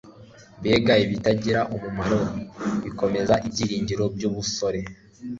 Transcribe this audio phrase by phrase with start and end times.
[0.59, 2.19] mbega ibitagira umumaro
[2.83, 4.81] bikomeza ibyiringiro byubusore